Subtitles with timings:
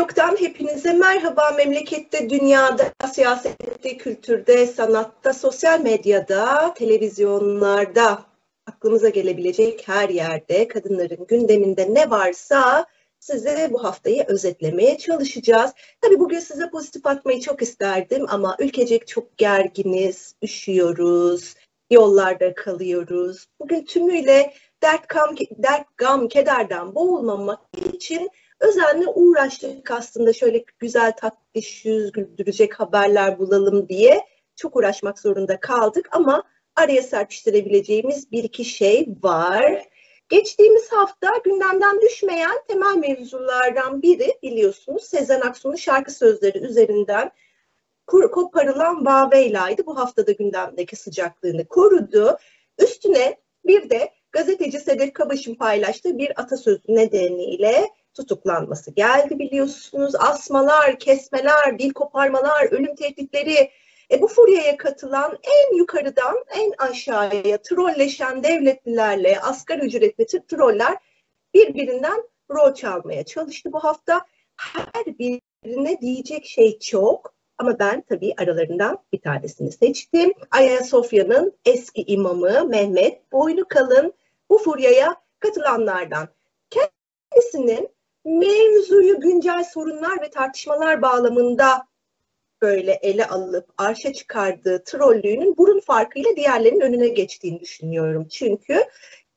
[0.00, 1.50] Yok'tan hepinize merhaba.
[1.56, 8.24] Memlekette, dünyada, siyasette, kültürde, sanatta, sosyal medyada, televizyonlarda
[8.66, 12.86] aklımıza gelebilecek her yerde kadınların gündeminde ne varsa
[13.18, 15.70] size bu haftayı özetlemeye çalışacağız.
[16.00, 21.54] Tabii bugün size pozitif atmayı çok isterdim ama ülkecek çok gerginiz, üşüyoruz,
[21.90, 23.46] yollarda kalıyoruz.
[23.60, 27.60] Bugün tümüyle dert, kam, dert gam, kederden boğulmamak
[27.92, 34.20] için özenle uğraştık aslında şöyle güzel tatlış yüz güldürecek haberler bulalım diye
[34.56, 36.42] çok uğraşmak zorunda kaldık ama
[36.76, 39.88] araya serpiştirebileceğimiz bir iki şey var.
[40.28, 47.30] Geçtiğimiz hafta gündemden düşmeyen temel mevzulardan biri biliyorsunuz Sezen Aksu'nun şarkı sözleri üzerinden
[48.06, 49.86] koparılan Vaveyla'ydı.
[49.86, 52.36] Bu haftada gündemdeki sıcaklığını korudu.
[52.78, 60.14] Üstüne bir de gazeteci Sedef Kabaş'ın paylaştığı bir atasözü nedeniyle tutuklanması geldi biliyorsunuz.
[60.14, 63.70] Asmalar, kesmeler, dil koparmalar, ölüm tehditleri.
[64.10, 70.96] E, bu furyaya katılan en yukarıdan en aşağıya trolleşen devletlilerle asgari ücretli troller
[71.54, 74.20] birbirinden rol çalmaya çalıştı bu hafta.
[74.56, 80.32] Her birine diyecek şey çok ama ben tabii aralarından bir tanesini seçtim.
[80.50, 84.12] Ayasofya'nın eski imamı Mehmet Boynu Kalın
[84.50, 86.28] bu furyaya katılanlardan.
[86.70, 87.88] Kendisinin
[88.24, 91.86] mevzuyu güncel sorunlar ve tartışmalar bağlamında
[92.62, 98.28] böyle ele alıp arşa çıkardığı trollüğünün burun farkıyla diğerlerinin önüne geçtiğini düşünüyorum.
[98.28, 98.84] Çünkü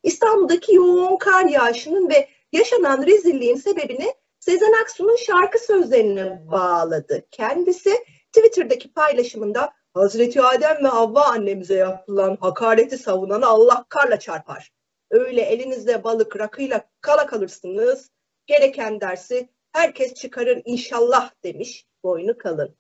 [0.04, 7.26] İstanbul'daki yoğun kar yağışının ve yaşanan rezilliğin sebebini Sezen Aksu'nun şarkı sözlerine bağladı.
[7.32, 7.94] Kendisi
[8.32, 14.72] Twitter'daki paylaşımında Hazreti Adem ve Havva annemize yapılan hakareti savunan Allah karla çarpar.
[15.12, 18.12] Öyle elinizde balık rakıyla kala kalırsınız,
[18.48, 22.76] gereken dersi herkes çıkarır inşallah demiş boynu kalın.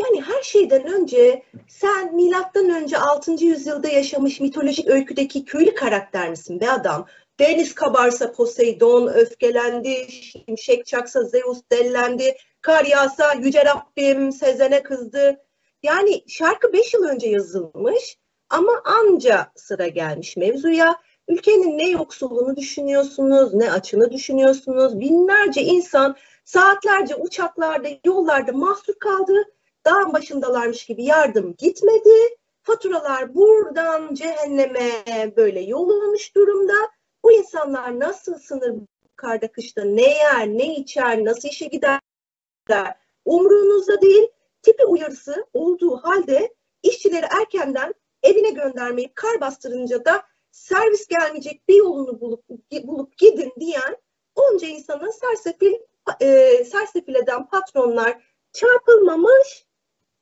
[0.00, 3.44] Yani her şeyden önce sen milattan önce 6.
[3.44, 7.06] yüzyılda yaşamış mitolojik öyküdeki köylü karakter misin be adam?
[7.40, 15.44] Deniz kabarsa Poseidon öfkelendi, şimşek çaksa Zeus dellendi, kar yağsa Yüce Rabbim Sezen'e kızdı.
[15.82, 18.18] Yani şarkı 5 yıl önce yazılmış
[18.50, 20.96] ama anca sıra gelmiş mevzuya.
[21.28, 25.00] Ülkenin ne yoksulluğunu düşünüyorsunuz, ne açını düşünüyorsunuz.
[25.00, 29.44] Binlerce insan saatlerce uçaklarda, yollarda mahsur kaldı.
[29.84, 32.36] Dağın başındalarmış gibi yardım gitmedi.
[32.62, 34.90] Faturalar buradan cehenneme
[35.36, 36.74] böyle yol olmuş durumda.
[37.24, 38.74] Bu insanlar nasıl sınır
[39.16, 42.00] karda kışta ne yer, ne içer, nasıl işe gider
[43.24, 44.28] umrunuzda değil.
[44.62, 50.22] Tipi uyarısı olduğu halde işçileri erkenden evine göndermeyip kar bastırınca da
[50.58, 52.44] servis gelmeyecek bir yolunu bulup
[52.84, 53.96] bulup gidin diyen
[54.34, 55.74] onca insanın sersefil
[56.20, 58.18] e, sersefil eden patronlar
[58.52, 59.66] çarpılmamış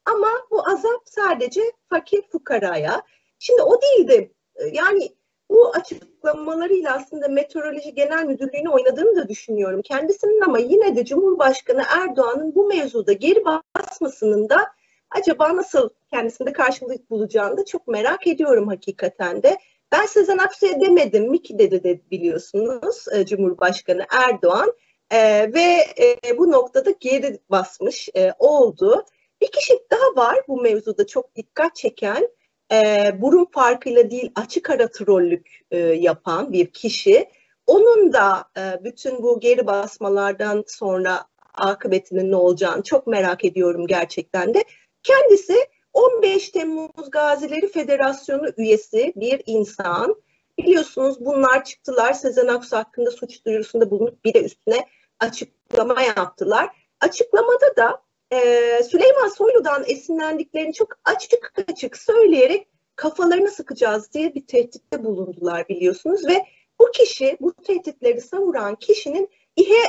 [0.05, 3.03] ama bu azap sadece fakir fukaraya.
[3.39, 4.33] Şimdi o değildi.
[4.73, 5.17] Yani
[5.51, 9.83] bu açıklamalarıyla aslında Meteoroloji Genel Müdürlüğü'nü oynadığını da düşünüyorum.
[9.83, 14.67] Kendisinin ama yine de Cumhurbaşkanı Erdoğan'ın bu mevzuda geri basmasının da
[15.11, 19.59] acaba nasıl kendisinde karşılık bulacağını da çok merak ediyorum hakikaten de.
[19.93, 24.73] Ben Sezen Aksu'ya demedim, Miki dedi de biliyorsunuz e, Cumhurbaşkanı Erdoğan
[25.11, 25.87] e, ve
[26.27, 29.05] e, bu noktada geri basmış e, oldu.
[29.41, 32.29] Bir kişi daha var bu mevzuda çok dikkat çeken,
[32.73, 37.31] e, burun farkıyla değil açık ara trollük e, yapan bir kişi.
[37.67, 41.25] Onun da e, bütün bu geri basmalardan sonra
[41.55, 44.65] akıbetinin ne olacağını çok merak ediyorum gerçekten de.
[45.03, 45.57] Kendisi
[45.97, 50.17] 15 Temmuz Gazileri Federasyonu üyesi bir insan.
[50.59, 52.13] Biliyorsunuz bunlar çıktılar.
[52.13, 54.87] Sezen Aksu hakkında suç duyurusunda bulunup bir de üstüne
[55.21, 56.71] açıklama yaptılar.
[57.01, 58.03] Açıklamada da
[58.33, 66.27] e, Süleyman Soylu'dan esinlendiklerini çok açık açık söyleyerek kafalarını sıkacağız diye bir tehditte bulundular biliyorsunuz
[66.27, 66.47] ve
[66.81, 69.31] bu kişi, bu tehditleri savuran kişinin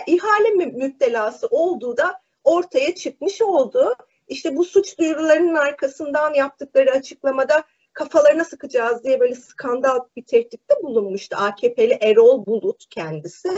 [0.08, 3.96] ihale müptelası olduğu da ortaya çıkmış oldu.
[4.28, 7.64] İşte bu suç duyurularının arkasından yaptıkları açıklamada
[7.94, 13.50] kafalarına sıkacağız diye böyle skandal bir tehditte bulunmuştu AKP'li Erol Bulut kendisi.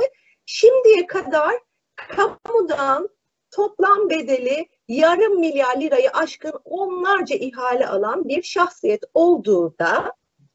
[0.46, 1.54] Şimdiye kadar
[1.96, 3.10] kamudan
[3.52, 10.14] toplam bedeli yarım milyar lirayı aşkın onlarca ihale alan bir şahsiyet olduğu da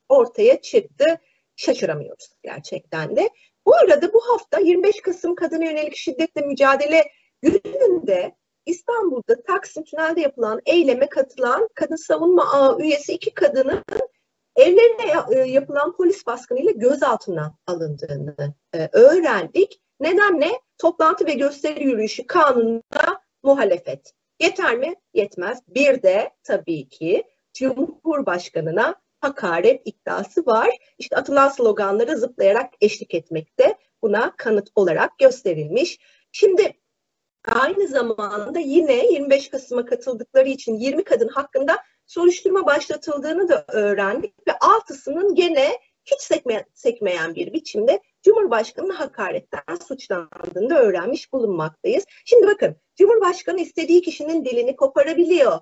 [0.08, 1.20] ortaya çıktı.
[1.56, 3.30] Şaşıramıyoruz gerçekten de.
[3.66, 7.04] Bu arada bu hafta 25 Kasım Kadına Yönelik Şiddetle Mücadele
[7.42, 8.34] Günü'nde
[8.66, 13.82] İstanbul'da Taksim Tünel'de yapılan eyleme katılan kadın savunma ağı üyesi iki kadının
[14.56, 19.80] evlerine e, yapılan polis baskınıyla gözaltına alındığını e, öğrendik.
[20.00, 20.50] Neden ne?
[20.78, 24.12] Toplantı ve gösteri yürüyüşü kanununa muhalefet.
[24.40, 24.94] Yeter mi?
[25.14, 25.58] Yetmez.
[25.68, 27.24] Bir de tabii ki
[27.54, 30.70] Cumhurbaşkanına hakaret iddiası var.
[30.98, 35.98] İşte atılan sloganlara zıplayarak eşlik etmekte buna kanıt olarak gösterilmiş.
[36.32, 36.72] Şimdi
[37.44, 44.58] aynı zamanda yine 25 Kasım'a katıldıkları için 20 kadın hakkında soruşturma başlatıldığını da öğrendik ve
[44.60, 52.04] altısının gene hiç sekme, sekmeyen bir biçimde Cumhurbaşkanı'nın hakaretten suçlandığını da öğrenmiş bulunmaktayız.
[52.24, 55.60] Şimdi bakın Cumhurbaşkanı istediği kişinin dilini koparabiliyor.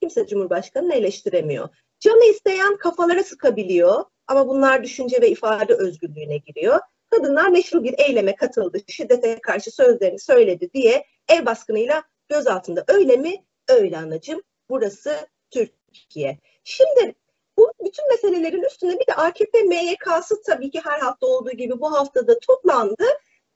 [0.00, 1.68] Kimse Cumhurbaşkanı'nı eleştiremiyor.
[2.00, 6.80] Canı isteyen kafalara sıkabiliyor ama bunlar düşünce ve ifade özgürlüğüne giriyor.
[7.12, 12.84] Kadınlar meşru bir eyleme katıldı, şiddete karşı sözlerini söyledi diye ev baskınıyla gözaltında.
[12.88, 13.44] Öyle mi?
[13.68, 14.42] Öyle anacığım.
[14.70, 15.16] Burası
[15.50, 16.38] Türkiye.
[16.64, 17.14] Şimdi
[17.58, 21.92] bu bütün meselelerin üstüne bir de AKP MYK'sı tabii ki her hafta olduğu gibi bu
[21.92, 23.04] haftada toplandı.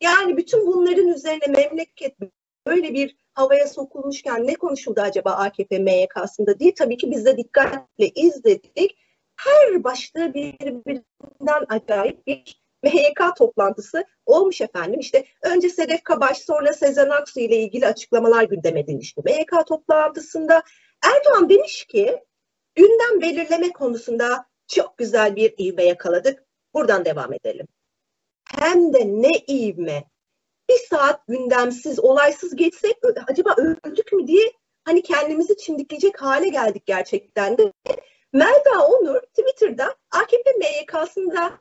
[0.00, 2.16] Yani bütün bunların üzerine memleket
[2.66, 8.08] böyle bir havaya sokulmuşken ne konuşuldu acaba AKP MYK'sında diye tabii ki biz de dikkatle
[8.08, 8.98] izledik.
[9.36, 15.00] Her başta birbirinden acayip bir MYK toplantısı olmuş efendim.
[15.00, 19.22] İşte önce Sedef Kabaş sonra Sezen Aksu ile ilgili açıklamalar gündeme edilmişti.
[19.24, 20.62] MYK toplantısında
[21.04, 22.18] Erdoğan demiş ki
[22.74, 26.44] gündem belirleme konusunda çok güzel bir ivme yakaladık.
[26.74, 27.66] Buradan devam edelim.
[28.58, 30.04] Hem de ne ivme.
[30.70, 32.96] Bir saat gündemsiz, olaysız geçsek
[33.28, 34.52] acaba öldük mü diye
[34.84, 37.72] hani kendimizi çimdikleyecek hale geldik gerçekten de.
[38.32, 41.60] Melda Onur Twitter'da AKP MYK'sında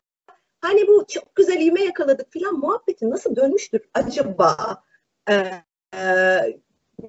[0.66, 4.84] hani bu çok güzel ivme yakaladık filan muhabbeti nasıl dönmüştür acaba?
[5.30, 5.52] Ee,
[5.96, 6.02] e,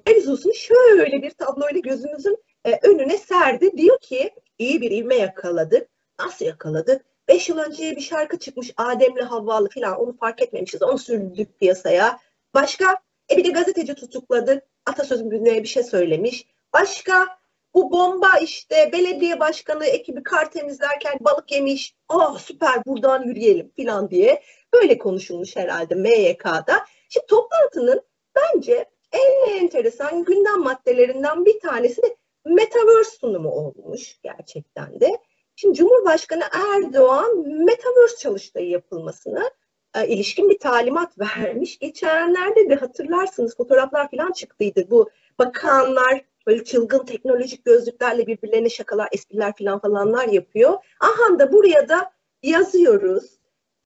[0.07, 3.77] mevzusunu şöyle bir tabloyla gözümüzün e, önüne serdi.
[3.77, 5.89] Diyor ki iyi bir ivme yakaladık.
[6.19, 7.05] Nasıl yakaladık?
[7.27, 10.81] Beş yıl önce bir şarkı çıkmış Adem'le Havvalı falan onu fark etmemişiz.
[10.81, 12.19] Onu sürdük piyasaya.
[12.53, 12.97] Başka?
[13.31, 14.63] E bir de gazeteci tutukladık.
[14.85, 16.47] Atasözü günlüğe bir şey söylemiş.
[16.73, 17.36] Başka?
[17.77, 21.95] Bu bomba işte belediye başkanı ekibi kar temizlerken balık yemiş.
[22.09, 24.43] Oh süper buradan yürüyelim falan diye.
[24.73, 26.85] Böyle konuşulmuş herhalde MYK'da.
[27.09, 28.01] Şimdi toplantının
[28.35, 32.15] bence en enteresan gündem maddelerinden bir tanesi de
[32.45, 35.17] Metaverse sunumu olmuş gerçekten de.
[35.55, 39.51] Şimdi Cumhurbaşkanı Erdoğan Metaverse çalıştayı yapılmasını
[39.95, 41.79] e, ilişkin bir talimat vermiş.
[41.79, 44.89] Geçenlerde de hatırlarsınız fotoğraflar falan çıktıydı.
[44.89, 45.09] Bu
[45.39, 50.73] bakanlar böyle çılgın teknolojik gözlüklerle birbirlerine şakalar, espriler falan falanlar yapıyor.
[50.99, 52.11] Aha da buraya da
[52.43, 53.39] yazıyoruz.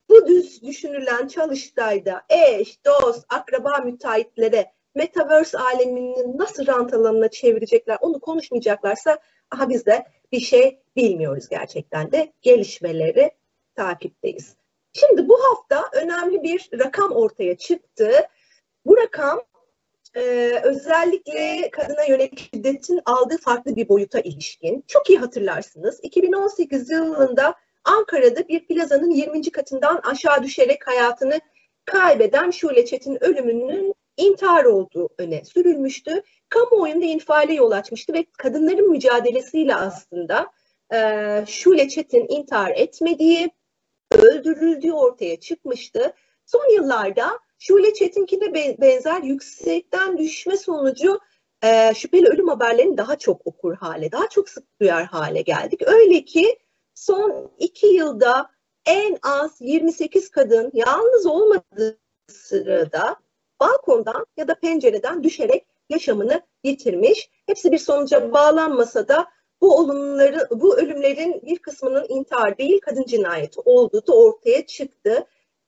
[0.09, 8.19] Bu düz düşünülen çalıştayda eş, dost, akraba müteahhitlere Metaverse alemini nasıl rant alanına çevirecekler onu
[8.19, 9.19] konuşmayacaklarsa
[9.51, 13.31] aha biz de bir şey bilmiyoruz gerçekten de gelişmeleri
[13.75, 14.55] takipteyiz.
[14.93, 18.11] Şimdi bu hafta önemli bir rakam ortaya çıktı.
[18.85, 19.41] Bu rakam
[20.15, 20.21] e,
[20.63, 24.83] özellikle kadına yönelik şiddetin aldığı farklı bir boyuta ilişkin.
[24.87, 25.99] Çok iyi hatırlarsınız.
[26.03, 29.51] 2018 yılında Ankara'da bir plazanın 20.
[29.51, 31.39] katından aşağı düşerek hayatını
[31.85, 36.21] kaybeden Şule Çetin ölümünün intihar olduğu öne sürülmüştü.
[36.49, 40.51] Kamuoyunda infiale yol açmıştı ve kadınların mücadelesiyle aslında
[40.93, 43.51] e, Şule Çetin intihar etmediği,
[44.11, 46.13] öldürüldüğü ortaya çıkmıştı.
[46.45, 51.19] Son yıllarda Şule Çetinkine benzer yüksekten düşme sonucu
[51.63, 55.81] e, şüpheli ölüm haberlerini daha çok okur hale, daha çok sık duyar hale geldik.
[55.87, 56.59] Öyle ki
[56.95, 58.49] son iki yılda
[58.85, 63.15] en az 28 kadın yalnız olmadığı sırada
[63.59, 67.29] balkondan ya da pencereden düşerek yaşamını yitirmiş.
[67.45, 69.27] Hepsi bir sonuca bağlanmasa da
[69.61, 75.25] bu olumları, bu ölümlerin bir kısmının intihar değil kadın cinayeti olduğu da ortaya çıktı.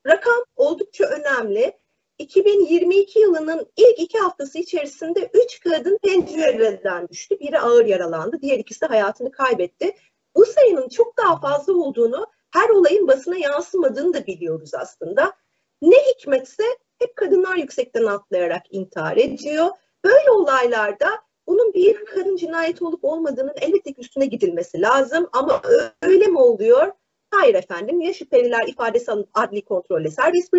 [0.07, 1.82] Rakam oldukça önemli.
[2.23, 7.39] 2022 yılının ilk iki haftası içerisinde üç kadın pencereden düştü.
[7.39, 9.95] Biri ağır yaralandı, diğer ikisi de hayatını kaybetti.
[10.35, 15.33] Bu sayının çok daha fazla olduğunu, her olayın basına yansımadığını da biliyoruz aslında.
[15.81, 16.63] Ne hikmetse
[16.99, 19.69] hep kadınlar yüksekten atlayarak intihar ediyor.
[20.03, 21.09] Böyle olaylarda
[21.47, 25.29] bunun bir kadın cinayeti olup olmadığının elbette üstüne gidilmesi lazım.
[25.33, 25.61] Ama
[26.01, 26.91] öyle mi oluyor?
[27.31, 30.53] Hayır efendim ya şüpheliler ifadesi alınıp adli kontrolle serbest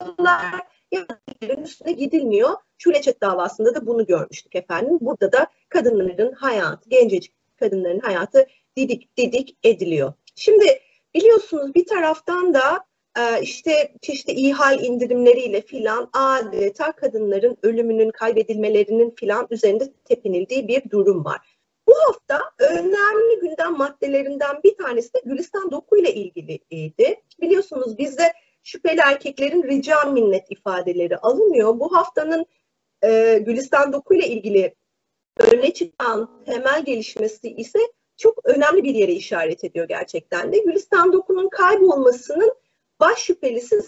[0.00, 0.60] bırakılırlar
[0.92, 1.06] ya
[1.62, 2.50] üstüne gidilmiyor.
[2.78, 4.98] Şuleçet davasında da bunu görmüştük efendim.
[5.00, 10.12] Burada da kadınların hayatı, gencecik kadınların hayatı didik didik ediliyor.
[10.34, 10.80] Şimdi
[11.14, 12.88] biliyorsunuz bir taraftan da
[13.18, 21.24] ee, işte çeşitli ihal indirimleriyle filan adeta kadınların ölümünün kaybedilmelerinin filan üzerinde tepinildiği bir durum
[21.24, 21.58] var.
[21.86, 27.20] Bu hafta önemli gündem maddelerinden bir tanesi de Gülistan Doku ile ilgiliydi.
[27.40, 28.32] Biliyorsunuz bizde
[28.68, 31.80] şüpheli erkeklerin rica minnet ifadeleri alınıyor.
[31.80, 32.46] Bu haftanın
[33.04, 34.74] e, Gülistan Doku ile ilgili
[35.38, 37.78] öne çıkan temel gelişmesi ise
[38.16, 40.58] çok önemli bir yere işaret ediyor gerçekten de.
[40.58, 42.54] Gülistan Doku'nun kaybolmasının
[43.00, 43.82] baş şüphelisi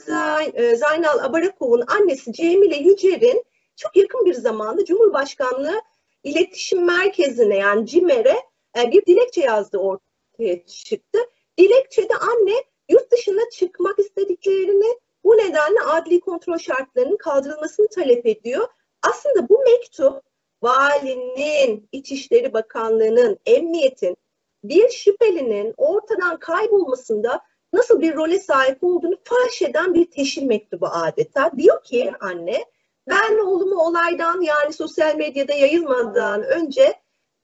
[0.54, 3.44] e, Zaynal Abarakov'un annesi Cemile Yücer'in
[3.76, 5.80] çok yakın bir zamanda Cumhurbaşkanlığı
[6.22, 8.36] İletişim Merkezi'ne yani CİMER'e
[8.78, 11.18] e, bir dilekçe yazdı ortaya çıktı.
[11.58, 18.68] Dilekçede anne yurt dışına çıkmak istediklerini bu nedenle adli kontrol şartlarının kaldırılmasını talep ediyor.
[19.02, 20.22] Aslında bu mektup
[20.62, 24.16] valinin, İçişleri Bakanlığı'nın, emniyetin
[24.64, 27.40] bir şüphelinin ortadan kaybolmasında
[27.72, 31.52] nasıl bir role sahip olduğunu faş eden bir teşhir mektubu adeta.
[31.56, 32.64] Diyor ki anne,
[33.08, 36.94] ben oğlumu olaydan yani sosyal medyada yayılmadan önce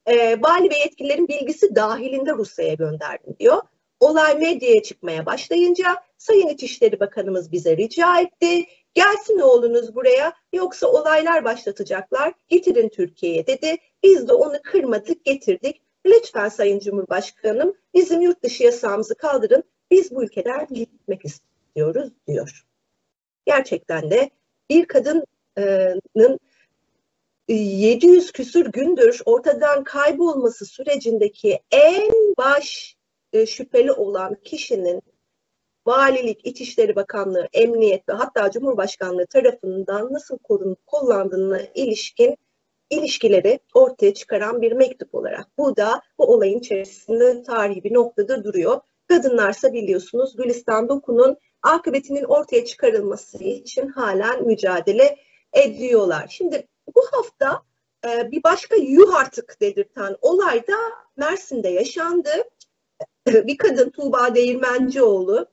[0.05, 3.61] e, vali ve yetkililerin bilgisi dahilinde Rusya'ya gönderdim diyor.
[3.99, 8.65] Olay medyaya çıkmaya başlayınca Sayın İçişleri Bakanımız bize rica etti.
[8.93, 12.33] Gelsin oğlunuz buraya yoksa olaylar başlatacaklar.
[12.47, 13.77] Getirin Türkiye'ye dedi.
[14.03, 15.81] Biz de onu kırmadık getirdik.
[16.05, 19.63] Lütfen Sayın Cumhurbaşkanım bizim yurt dışı yasağımızı kaldırın.
[19.91, 22.65] Biz bu ülkeden gitmek istiyoruz diyor.
[23.45, 24.29] Gerçekten de
[24.69, 26.39] bir kadının
[27.47, 32.96] 700 küsür gündür ortadan kaybolması sürecindeki en baş
[33.33, 35.01] e, şüpheli olan kişinin
[35.85, 42.37] valilik, İçişleri Bakanlığı, Emniyet ve hatta Cumhurbaşkanlığı tarafından nasıl korunup kullandığına ilişkin
[42.89, 45.47] ilişkileri ortaya çıkaran bir mektup olarak.
[45.57, 48.81] Bu da bu olayın içerisinde tarihi bir noktada duruyor.
[49.07, 55.17] Kadınlarsa biliyorsunuz Gülistan Doku'nun akıbetinin ortaya çıkarılması için halen mücadele
[55.53, 56.27] ediyorlar.
[56.29, 57.63] Şimdi bu hafta
[58.07, 60.77] e, bir başka yuh artık dedirten olay da
[61.17, 62.29] Mersin'de yaşandı.
[63.27, 65.47] Bir kadın Tuğba Değirmencioğlu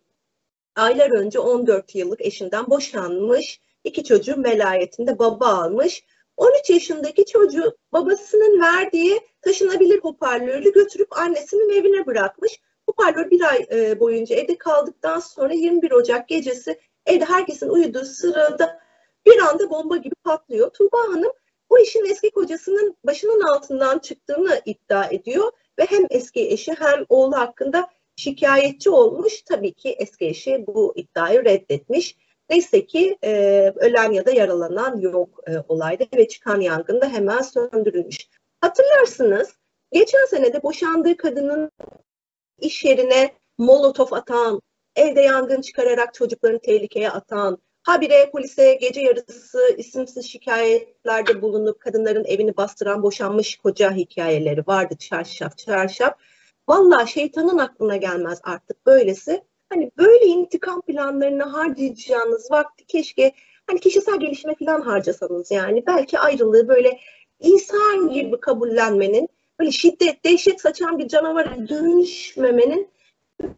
[0.76, 3.60] aylar önce 14 yıllık eşinden boşanmış.
[3.84, 6.04] iki çocuğun velayetinde baba almış.
[6.36, 12.60] 13 yaşındaki çocuğu babasının verdiği taşınabilir hoparlörü götürüp annesinin evine bırakmış.
[12.86, 18.80] Hoparlör bir ay e, boyunca evde kaldıktan sonra 21 Ocak gecesi evde herkesin uyuduğu sırada
[19.26, 20.70] bir anda bomba gibi patlıyor.
[20.70, 21.32] Tuğba Hanım
[21.70, 27.36] bu işin eski kocasının başının altından çıktığını iddia ediyor ve hem eski eşi hem oğlu
[27.36, 29.42] hakkında şikayetçi olmuş.
[29.42, 32.16] Tabii ki eski eşi bu iddiayı reddetmiş.
[32.50, 33.32] Neyse ki e,
[33.76, 38.28] ölen ya da yaralanan yok e, olayda ve çıkan yangın da hemen söndürülmüş.
[38.60, 39.56] Hatırlarsınız
[39.92, 41.70] geçen sene de boşandığı kadının
[42.58, 44.60] iş yerine molotof atan,
[44.96, 52.56] evde yangın çıkararak çocuklarını tehlikeye atan, habire polise gece yarısı isimsiz şikayetlerde bulunup kadınların evini
[52.56, 56.14] bastıran boşanmış koca hikayeleri vardı çarşaf çarşaf.
[56.68, 59.44] Valla şeytanın aklına gelmez artık böylesi.
[59.70, 63.32] Hani böyle intikam planlarını harcayacağınız vakti keşke
[63.66, 65.86] hani kişisel gelişime falan harcasanız yani.
[65.86, 66.98] Belki ayrılığı böyle
[67.40, 69.28] insan gibi kabullenmenin,
[69.60, 72.90] böyle şiddet, dehşet saçan bir canavara dönüşmemenin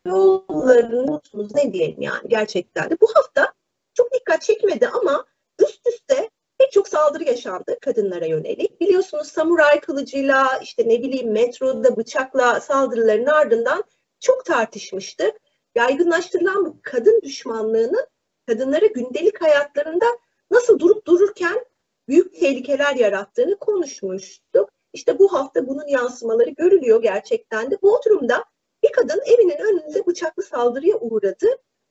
[0.06, 2.97] yollarını unuttunuz ne diyelim yani gerçekten de.
[3.00, 3.55] Bu hafta
[3.96, 5.24] çok dikkat çekmedi ama
[5.62, 8.80] üst üste pek çok saldırı yaşandı kadınlara yönelik.
[8.80, 13.84] Biliyorsunuz samuray kılıcıyla işte ne bileyim metroda bıçakla saldırıların ardından
[14.20, 15.32] çok tartışmıştık.
[15.74, 18.06] Yaygınlaştırılan bu kadın düşmanlığının
[18.46, 20.06] kadınlara gündelik hayatlarında
[20.50, 21.64] nasıl durup dururken
[22.08, 24.70] büyük tehlikeler yarattığını konuşmuştuk.
[24.92, 27.78] İşte bu hafta bunun yansımaları görülüyor gerçekten de.
[27.82, 28.44] Bu oturumda
[28.82, 31.46] bir kadın evinin önünde bıçaklı saldırıya uğradı.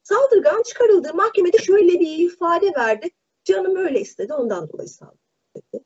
[0.05, 3.09] Saldırgan çıkarıldığı mahkemede şöyle bir ifade verdi.
[3.43, 5.85] Canım öyle istedi ondan dolayı saldırdı.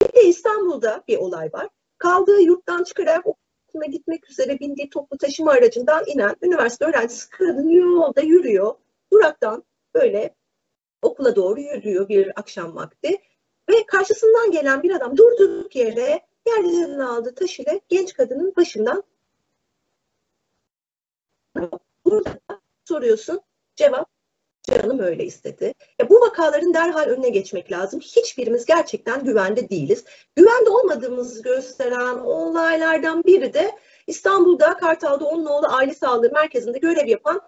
[0.00, 1.68] Bir de İstanbul'da bir olay var.
[1.98, 8.20] Kaldığı yurttan çıkarak okula gitmek üzere bindiği toplu taşıma aracından inen üniversite öğrencisi kadın yolda
[8.20, 8.74] yürüyor.
[9.12, 10.34] Duraktan böyle
[11.02, 13.18] okula doğru yürüyor bir akşam vakti.
[13.70, 19.02] Ve karşısından gelen bir adam durduk yere yerden aldığı taş ile genç kadının başından
[22.04, 22.49] burada
[22.90, 23.40] soruyorsun
[23.76, 24.08] cevap
[24.62, 25.74] canım öyle istedi.
[26.00, 28.00] Ya bu vakaların derhal önüne geçmek lazım.
[28.00, 30.04] Hiçbirimiz gerçekten güvende değiliz.
[30.36, 33.70] Güvende olmadığımızı gösteren olaylardan biri de
[34.06, 37.40] İstanbul'da Kartal'da onun oğlu aile sağlığı merkezinde görev yapan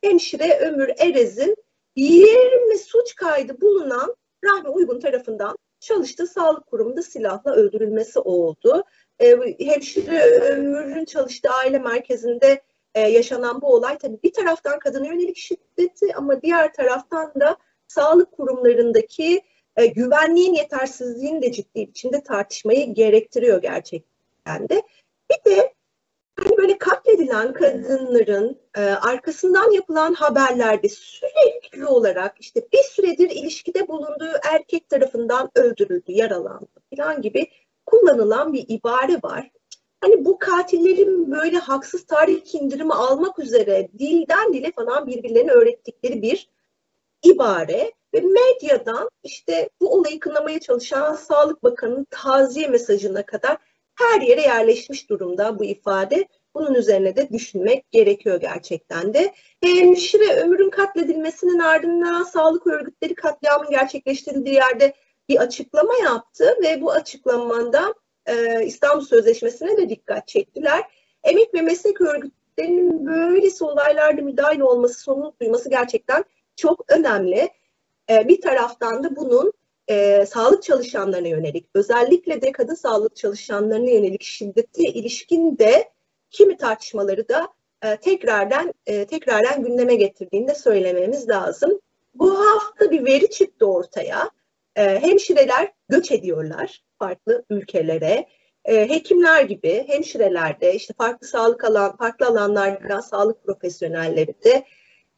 [0.00, 1.56] hemşire Ömür Erez'in
[1.96, 8.84] 20 suç kaydı bulunan Rahmi Uygun tarafından çalıştığı sağlık kurumunda silahla öldürülmesi oldu.
[9.58, 12.62] hemşire Ömür'ün çalıştığı aile merkezinde
[12.94, 17.56] e, yaşanan bu olay tabii bir taraftan kadına yönelik şiddeti ama diğer taraftan da
[17.88, 19.42] sağlık kurumlarındaki
[19.76, 24.82] e, güvenliğin yetersizliğini de ciddi biçimde tartışmayı gerektiriyor gerçekten de.
[25.30, 25.74] Bir de
[26.38, 34.32] hani böyle katledilen kadınların e, arkasından yapılan haberlerde sürekli olarak işte bir süredir ilişkide bulunduğu
[34.52, 36.66] erkek tarafından öldürüldü, yaralandı
[36.96, 37.46] falan gibi
[37.86, 39.50] kullanılan bir ibare var.
[40.00, 46.48] Hani bu katillerin böyle haksız tarih indirimi almak üzere dilden dile falan birbirlerine öğrettikleri bir
[47.22, 53.58] ibare ve medyadan işte bu olayı kınamaya çalışan Sağlık Bakanı'nın taziye mesajına kadar
[53.94, 56.28] her yere yerleşmiş durumda bu ifade.
[56.54, 59.34] Bunun üzerine de düşünmek gerekiyor gerçekten de.
[59.62, 64.94] Hemşire ömrün katledilmesinin ardından sağlık örgütleri katliamın gerçekleştirildiği yerde
[65.28, 67.94] bir açıklama yaptı ve bu açıklamanda
[68.28, 70.82] e, İstanbul Sözleşmesi'ne de dikkat çektiler.
[71.24, 76.24] Emek ve meslek örgütlerinin böylesi olaylarda müdahil olması, sorumluluk duyması gerçekten
[76.56, 77.48] çok önemli.
[78.10, 79.52] E, bir taraftan da bunun
[79.88, 85.90] e, sağlık çalışanlarına yönelik, özellikle de kadın sağlık çalışanlarına yönelik şiddete ilişkin de
[86.30, 87.48] kimi tartışmaları da
[87.82, 91.80] e, tekrardan e, tekrardan gündeme getirdiğini de söylememiz lazım.
[92.14, 94.30] Bu hafta bir veri çıktı ortaya.
[94.78, 98.28] E, hemşireler göç ediyorlar farklı ülkelere.
[98.64, 104.64] E, hekimler gibi hemşireler de işte farklı sağlık alan, farklı alanlardan sağlık profesyonelleri de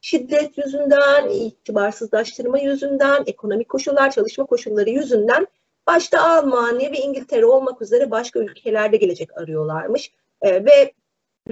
[0.01, 5.47] şiddet yüzünden, itibarsızlaştırma yüzünden, ekonomik koşullar, çalışma koşulları yüzünden
[5.87, 10.13] başta Almanya ve İngiltere olmak üzere başka ülkelerde gelecek arıyorlarmış.
[10.43, 10.93] E, ve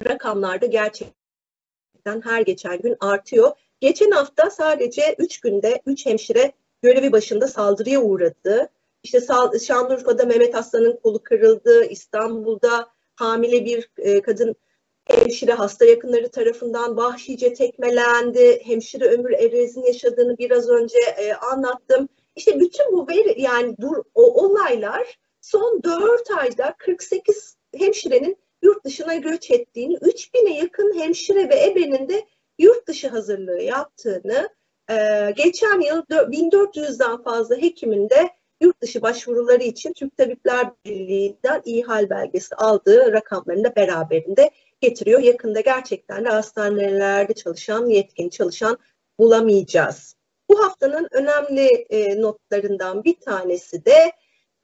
[0.04, 3.50] rakamlarda gerçekten her geçen gün artıyor.
[3.80, 8.68] Geçen hafta sadece 3 günde 3 hemşire görevi başında saldırıya uğradı.
[9.02, 9.20] İşte
[9.66, 14.56] Şanlıurfa'da Mehmet Aslan'ın kolu kırıldı, İstanbul'da hamile bir e, kadın
[15.04, 18.60] hemşire hasta yakınları tarafından vahşice tekmelendi.
[18.64, 22.08] Hemşire Ömür Erez'in yaşadığını biraz önce e, anlattım.
[22.36, 29.14] İşte bütün bu veri yani dur o olaylar son 4 ayda 48 hemşirenin yurt dışına
[29.14, 32.26] göç ettiğini, 3000'e yakın hemşire ve ebenin de
[32.58, 34.48] yurt dışı hazırlığı yaptığını,
[34.90, 41.82] e, geçen yıl 1400'den fazla hekimin de yurt dışı başvuruları için Türk Tabipler Birliği'nden iyi
[41.82, 45.20] hal belgesi aldığı rakamlarını da beraberinde getiriyor.
[45.20, 48.78] Yakında gerçekten de hastanelerde çalışan, yetkin çalışan
[49.18, 50.16] bulamayacağız.
[50.50, 54.12] Bu haftanın önemli e, notlarından bir tanesi de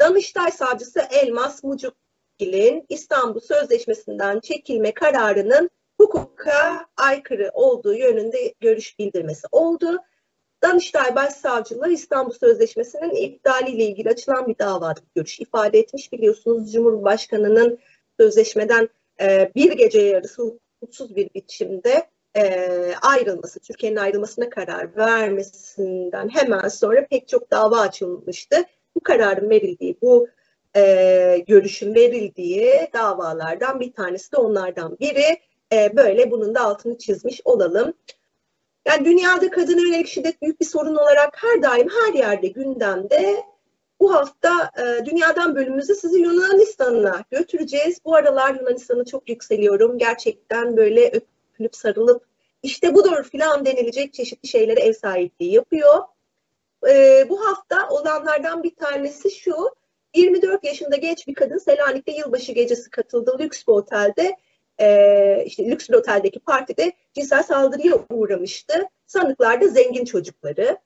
[0.00, 9.98] Danıştay Savcısı Elmas Mucukgil'in İstanbul Sözleşmesi'nden çekilme kararının hukuka aykırı olduğu yönünde görüş bildirmesi oldu.
[10.64, 16.12] Danıştay Başsavcılığı İstanbul Sözleşmesi'nin iptaliyle ilgili açılan bir davada görüş ifade etmiş.
[16.12, 17.78] Biliyorsunuz Cumhurbaşkanı'nın
[18.20, 18.88] sözleşmeden
[19.20, 22.70] e, bir gece yarısı hukuksuz bir biçimde e,
[23.02, 28.56] ayrılması, Türkiye'nin ayrılmasına karar vermesinden hemen sonra pek çok dava açılmıştı.
[28.94, 30.28] Bu kararın verildiği, bu
[30.76, 35.40] e, görüşün verildiği davalardan bir tanesi de onlardan biri.
[35.72, 37.94] E, böyle bunun da altını çizmiş olalım.
[38.86, 43.44] Yani dünyada kadına yönelik şiddet büyük bir sorun olarak her daim her yerde gündemde.
[44.00, 47.98] Bu hafta e, dünyadan bölümümüzü sizi Yunanistan'a götüreceğiz.
[48.04, 49.98] Bu aralar Yunanistan'a çok yükseliyorum.
[49.98, 52.24] Gerçekten böyle öpülüp sarılıp
[52.62, 56.04] işte budur filan denilecek çeşitli şeylere ev sahipliği yapıyor.
[56.88, 59.70] E, bu hafta olanlardan bir tanesi şu.
[60.14, 64.36] 24 yaşında genç bir kadın Selanik'te yılbaşı gecesi katıldığı lüks bir otelde
[64.80, 68.74] e, işte lüks bir oteldeki partide cinsel saldırıya uğramıştı.
[69.06, 70.78] Sanıklar da zengin çocukları.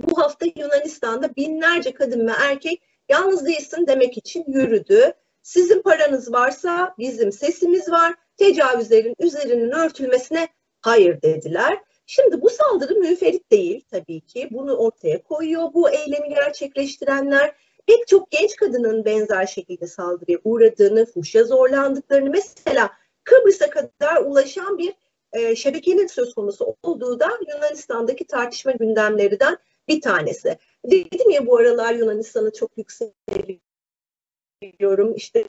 [0.00, 5.12] Bu hafta Yunanistan'da binlerce kadın ve erkek yalnız değilsin demek için yürüdü.
[5.42, 8.14] Sizin paranız varsa bizim sesimiz var.
[8.36, 10.48] Tecavüzlerin üzerinin örtülmesine
[10.80, 11.78] hayır dediler.
[12.06, 14.48] Şimdi bu saldırı müferit değil tabii ki.
[14.50, 17.54] Bunu ortaya koyuyor bu eylemi gerçekleştirenler.
[17.86, 22.90] Pek çok genç kadının benzer şekilde saldırıya uğradığını, fuhşa zorlandıklarını mesela
[23.28, 24.94] Kıbrıs'a kadar ulaşan bir
[25.32, 30.58] e, şebekenin söz konusu olduğu da Yunanistan'daki tartışma gündemlerinden bir tanesi.
[30.84, 33.14] Dedim ya bu aralar Yunanistan'ı çok yükseliyorum.
[35.14, 35.44] İşte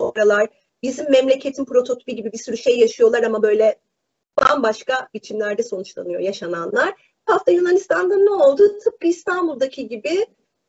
[0.00, 0.48] bu aralar
[0.82, 3.78] bizim memleketin prototipi gibi bir sürü şey yaşıyorlar ama böyle
[4.38, 6.94] bambaşka biçimlerde sonuçlanıyor yaşananlar.
[7.24, 8.78] Hafta Yunanistan'da ne oldu?
[8.78, 10.26] Tıpkı İstanbul'daki gibi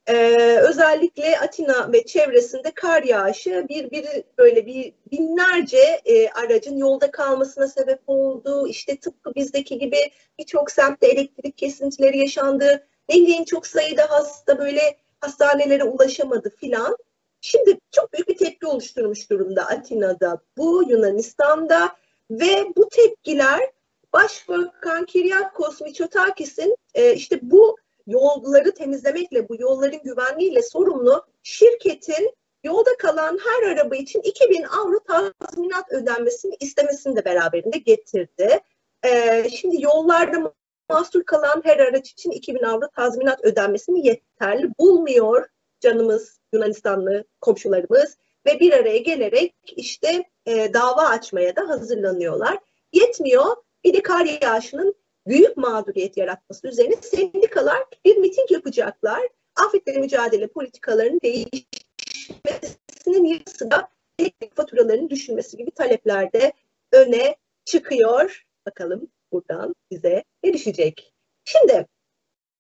[0.08, 4.06] ee, özellikle Atina ve çevresinde kar yağışı bir bir
[4.38, 8.67] böyle bir binlerce e, aracın yolda kalmasına sebep oldu.
[8.67, 9.98] İşte tıpkı bizdeki gibi
[10.39, 12.88] birçok semtte elektrik kesintileri yaşandı.
[13.10, 16.98] Ne bileyim çok sayıda hasta böyle hastanelere ulaşamadı filan.
[17.41, 21.96] Şimdi çok büyük bir tepki oluşturmuş durumda Atina'da, bu Yunanistan'da
[22.32, 23.72] ve bu tepkiler
[24.13, 33.39] Başbakan Kyriakos Mitsotakis'in e, işte bu yolları temizlemekle, bu yolların güvenliğiyle sorumlu şirketin yolda kalan
[33.46, 38.60] her araba için 2000 avro tazminat ödenmesini istemesini de beraberinde getirdi.
[39.06, 40.54] Ee, şimdi yollarda
[40.89, 45.48] mahsur kalan her araç için 2000 avro tazminat ödenmesini yeterli bulmuyor
[45.80, 52.58] canımız Yunanistanlı komşularımız ve bir araya gelerek işte e, dava açmaya da hazırlanıyorlar.
[52.93, 54.96] Yetmiyor bir de kar yağışının
[55.27, 59.27] büyük mağduriyet yaratması üzerine sendikalar bir miting yapacaklar.
[59.55, 63.87] Afetle mücadele politikalarının değişmesinin yanı sıra
[64.19, 66.53] elektrik faturalarının düşürmesi gibi taleplerde
[66.91, 67.35] öne
[67.65, 68.45] çıkıyor.
[68.65, 71.13] Bakalım buradan bize ne düşecek?
[71.45, 71.87] Şimdi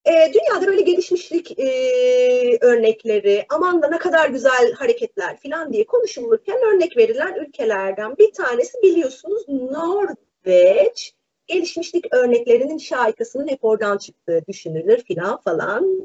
[0.05, 6.57] e, dünyada böyle gelişmişlik e, örnekleri, aman da ne kadar güzel hareketler falan diye konuşulurken
[6.73, 11.16] örnek verilen ülkelerden bir tanesi biliyorsunuz Norveç.
[11.47, 15.99] Gelişmişlik örneklerinin şaikasının hep oradan çıktığı düşünülür filan falan.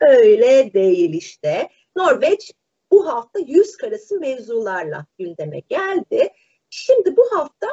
[0.00, 1.68] Öyle değil işte.
[1.96, 2.52] Norveç
[2.90, 6.28] bu hafta yüz karası mevzularla gündeme geldi.
[6.70, 7.66] Şimdi bu hafta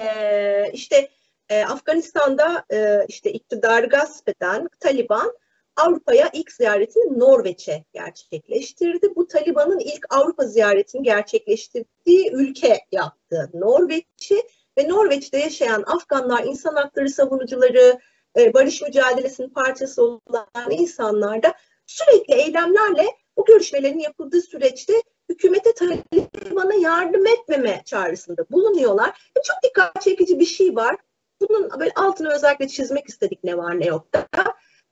[0.00, 1.08] e, işte
[1.48, 5.32] e, Afganistan'da e, işte iktidarı gasp eden Taliban
[5.76, 9.16] Avrupa'ya ilk ziyaretini Norveç'e gerçekleştirdi.
[9.16, 14.42] Bu Taliban'ın ilk Avrupa ziyaretini gerçekleştirdiği ülke yaptı Norveç'i
[14.78, 17.98] ve Norveç'te yaşayan Afganlar, insan hakları savunucuları,
[18.38, 21.54] e, barış mücadelesinin parçası olan insanlar da
[21.86, 23.06] sürekli eylemlerle
[23.36, 24.92] bu görüşmelerin yapıldığı süreçte
[25.28, 29.32] hükümete Taliban'a yardım etmeme çağrısında bulunuyorlar.
[29.38, 30.96] Ve çok dikkat çekici bir şey var.
[31.40, 34.26] Bunun böyle altını özellikle çizmek istedik ne var ne yok da.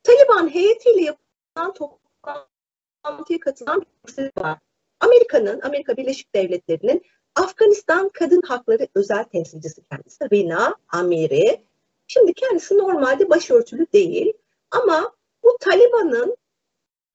[0.03, 4.59] Taliban heyetiyle yapılan toplantıya katılan bir var.
[4.99, 7.03] Amerika'nın, Amerika Birleşik Devletleri'nin
[7.35, 11.63] Afganistan Kadın Hakları Özel Temsilcisi kendisi Rina Amiri.
[12.07, 14.33] Şimdi kendisi normalde başörtülü değil
[14.71, 16.37] ama bu Taliban'ın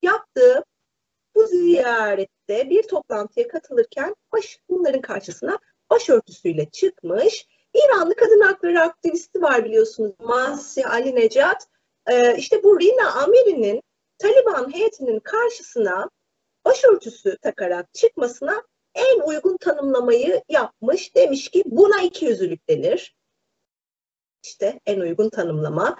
[0.03, 0.65] yaptığı
[1.35, 5.59] bu ziyarette bir toplantıya katılırken baş, bunların karşısına
[5.91, 11.69] başörtüsüyle çıkmış İranlı kadın hakları aktivisti var biliyorsunuz Masih Ali Necat.
[12.07, 13.83] Ee, işte bu Rina Amiri'nin
[14.19, 16.11] Taliban heyetinin karşısına
[16.65, 18.63] başörtüsü takarak çıkmasına
[18.99, 21.15] en uygun tanımlamayı yapmış.
[21.17, 23.17] Demiş ki buna iki yüzlülük denir.
[24.45, 25.97] İşte en uygun tanımlama.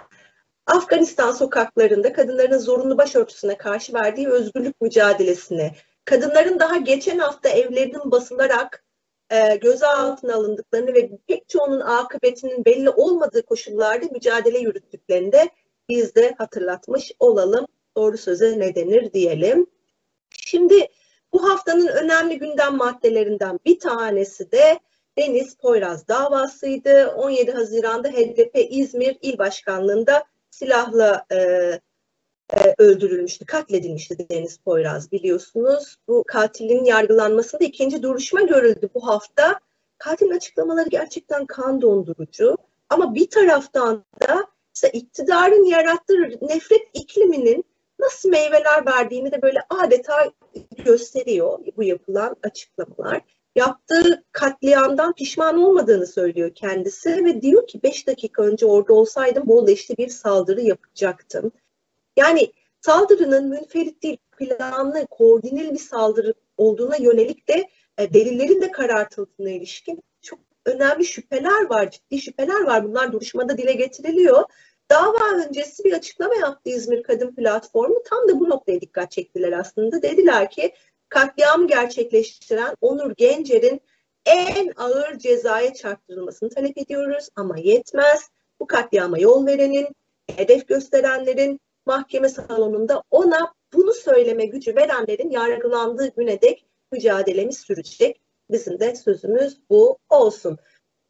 [0.65, 8.83] Afganistan sokaklarında kadınların zorunlu başörtüsüne karşı verdiği özgürlük mücadelesine, kadınların daha geçen hafta evlerinin basılarak
[9.29, 15.49] e, gözaltına alındıklarını ve pek çoğunun akıbetinin belli olmadığı koşullarda mücadele yürüttüklerini de
[15.89, 17.65] biz de hatırlatmış olalım.
[17.97, 19.67] Doğru söze ne denir diyelim.
[20.29, 20.87] Şimdi
[21.33, 24.79] bu haftanın önemli gündem maddelerinden bir tanesi de
[25.17, 27.07] Deniz Poyraz davasıydı.
[27.07, 31.35] 17 Haziran'da HDP İzmir İl Başkanlığı'nda silahla e,
[32.53, 35.97] e, öldürülmüştü, katledilmişti Deniz Poyraz biliyorsunuz.
[36.07, 39.59] Bu katilin yargılanmasında ikinci duruşma görüldü bu hafta.
[39.97, 42.57] Katilin açıklamaları gerçekten kan dondurucu.
[42.89, 47.65] Ama bir taraftan da işte iktidarın yarattığı nefret ikliminin
[47.99, 50.31] nasıl meyveler verdiğini de böyle adeta
[50.85, 53.21] gösteriyor bu yapılan açıklamalar.
[53.55, 59.67] Yaptığı katliamdan pişman olmadığını söylüyor kendisi ve diyor ki 5 dakika önce orada olsaydım bol
[59.67, 61.51] eşli bir saldırı yapacaktım.
[62.17, 69.49] Yani saldırının münferit değil, planlı, koordineli bir saldırı olduğuna yönelik de e, delillerin de karartıldığına
[69.49, 72.83] ilişkin çok önemli şüpheler var, ciddi şüpheler var.
[72.83, 74.43] Bunlar duruşmada dile getiriliyor.
[74.91, 78.03] Dava öncesi bir açıklama yaptı İzmir Kadın Platformu.
[78.05, 80.01] Tam da bu noktaya dikkat çektiler aslında.
[80.01, 80.73] Dediler ki
[81.09, 83.81] katliamı gerçekleştiren Onur Gencer'in
[84.25, 88.29] en ağır cezaya çarptırılmasını talep ediyoruz ama yetmez.
[88.59, 89.87] Bu katliama yol verenin,
[90.35, 98.21] hedef gösterenlerin mahkeme salonunda ona bunu söyleme gücü verenlerin yargılandığı güne dek mücadelemiz sürecek.
[98.51, 100.57] Bizim de sözümüz bu olsun.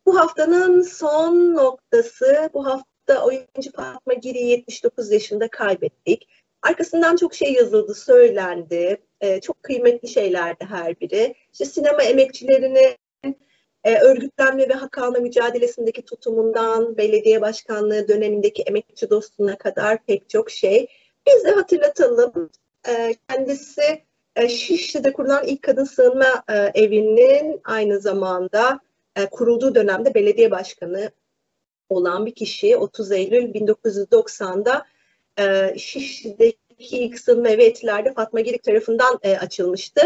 [0.06, 6.28] Bu haftanın son noktası, bu hafta oyuncu Fatma Giri'yi 79 yaşında kaybettik.
[6.62, 8.98] Arkasından çok şey yazıldı, söylendi.
[9.22, 11.36] Ee, çok kıymetli şeylerdi her biri.
[11.54, 12.98] İşte sinema emekçilerinin
[13.84, 20.88] e, örgütlenme ve hak mücadelesindeki tutumundan belediye başkanlığı dönemindeki emekçi dostuna kadar pek çok şey.
[21.28, 22.50] Biz de hatırlatalım.
[22.88, 24.02] E, kendisi
[24.36, 28.80] e, Şişli'de kurulan ilk kadın sığınma e, evinin aynı zamanda
[29.16, 31.12] e, kurulduğu dönemde belediye başkanı
[31.90, 32.78] olan bir kişi.
[32.78, 34.86] 30 Eylül 1990'da
[35.40, 40.02] e, Şişli'deki ilk sığınma evi Etiler'de Fatma Girik tarafından e, açılmıştı.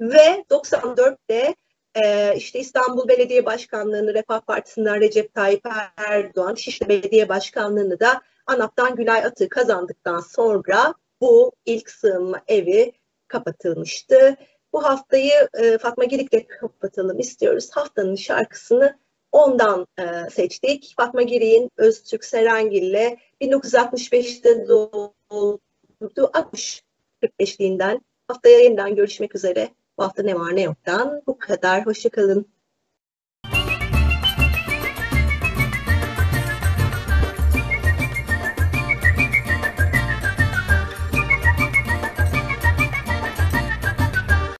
[0.00, 1.54] Ve 94'te
[1.94, 8.96] ee, işte İstanbul Belediye Başkanlığı'nı Refah Partisi'nden Recep Tayyip Erdoğan, Şişli Belediye Başkanlığı'nı da ANAP'tan
[8.96, 12.92] Gülay Atı kazandıktan sonra bu ilk sığınma evi
[13.28, 14.36] kapatılmıştı.
[14.72, 17.70] Bu haftayı e, Fatma Girik'le kapatalım istiyoruz.
[17.72, 18.98] Haftanın şarkısını
[19.32, 20.94] ondan e, seçtik.
[20.96, 26.82] Fatma Girik'in Öztürk Serengil'le 1965'te doğduğu 60
[27.22, 29.68] 45'liğinden haftaya yeniden görüşmek üzere.
[29.98, 31.86] Bu hafta ne var ne yoktan bu kadar.
[31.86, 32.46] Hoşçakalın.